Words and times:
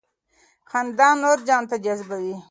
خندا 0.69 1.09
نور 1.21 1.37
ځان 1.47 1.63
ته 1.69 1.75
جذبوي. 1.85 2.35